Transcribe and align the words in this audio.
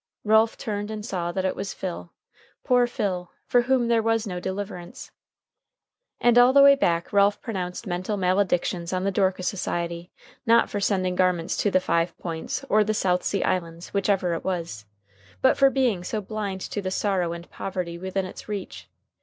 Ralph 0.23 0.57
turned 0.57 0.89
and 0.89 1.05
saw 1.05 1.31
that 1.31 1.45
it 1.45 1.55
was 1.55 1.75
Phil, 1.75 2.11
poor 2.63 2.87
Phil, 2.87 3.29
for 3.45 3.61
whom 3.61 3.87
there 3.87 4.01
was 4.01 4.25
no 4.25 4.39
deliverance. 4.39 5.11
And 6.19 6.39
all 6.39 6.53
the 6.53 6.63
way 6.63 6.73
back 6.73 7.13
Ralph 7.13 7.39
pronounced 7.39 7.85
mental 7.85 8.17
maledictions 8.17 8.93
on 8.93 9.03
the 9.03 9.11
Dorcas 9.11 9.47
Society, 9.47 10.09
not 10.43 10.71
for 10.71 10.79
sending 10.79 11.13
garments 11.13 11.55
to 11.57 11.69
the 11.69 11.79
Five 11.79 12.17
Points 12.17 12.65
or 12.67 12.83
the 12.83 12.95
South 12.95 13.21
Sea 13.21 13.43
Islands, 13.43 13.89
whichever 13.93 14.33
it 14.33 14.43
was, 14.43 14.85
but 15.39 15.55
for 15.55 15.69
being 15.69 16.03
so 16.03 16.19
blind 16.19 16.61
to 16.61 16.81
the 16.81 16.89
sorrow 16.89 17.31
and 17.31 17.47
poverty 17.51 17.99
within 17.99 18.25
its 18.25 18.49
reach. 18.49 18.89